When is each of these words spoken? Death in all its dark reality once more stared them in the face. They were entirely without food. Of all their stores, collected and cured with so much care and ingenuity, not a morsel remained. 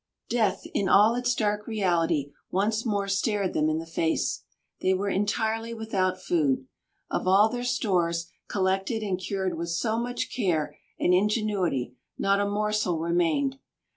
Death 0.29 0.63
in 0.73 0.89
all 0.89 1.13
its 1.13 1.35
dark 1.35 1.67
reality 1.67 2.31
once 2.49 2.87
more 2.87 3.07
stared 3.07 3.53
them 3.53 3.69
in 3.69 3.77
the 3.77 3.85
face. 3.85 4.41
They 4.81 4.95
were 4.95 5.09
entirely 5.09 5.75
without 5.75 6.19
food. 6.19 6.65
Of 7.11 7.27
all 7.27 7.49
their 7.49 7.63
stores, 7.63 8.25
collected 8.47 9.03
and 9.03 9.19
cured 9.19 9.59
with 9.59 9.69
so 9.69 9.99
much 9.99 10.33
care 10.35 10.75
and 10.99 11.13
ingenuity, 11.13 11.97
not 12.17 12.39
a 12.39 12.49
morsel 12.49 12.97
remained. 12.97 13.59